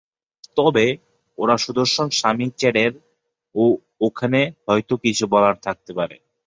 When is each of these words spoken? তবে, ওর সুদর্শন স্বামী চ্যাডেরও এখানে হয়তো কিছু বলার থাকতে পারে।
তবে, 0.57 0.85
ওর 1.37 1.49
সুদর্শন 1.57 2.07
স্বামী 2.11 2.47
চ্যাডেরও 2.59 3.65
এখানে 4.07 4.39
হয়তো 4.67 4.93
কিছু 5.03 5.23
বলার 5.33 5.55
থাকতে 5.61 5.91
পারে। 5.93 6.15